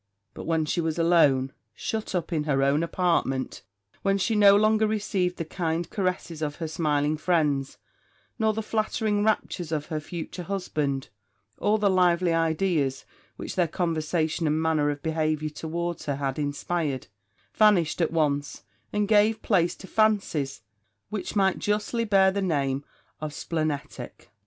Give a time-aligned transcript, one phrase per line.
[0.33, 3.61] But when she was alone, shut up in her own apartments
[4.01, 7.77] when she no longer received the kind caresses of her smiling friends,
[8.39, 11.09] nor the flattering raptures of her future husband
[11.59, 17.05] all the lively ideas which their conversation and manner of behaviour towards her had inspired,
[17.53, 20.63] vanished at once, and gave place to fancies,
[21.09, 22.83] which must justly bear the name
[23.19, 24.31] of splenetic.